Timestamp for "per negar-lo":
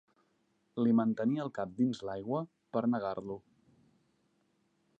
2.77-3.39